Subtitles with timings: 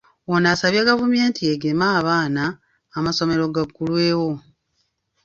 [0.33, 2.43] Ono asabye gavumenti egeme abaana,
[2.97, 4.31] amasomero gaggulwewo.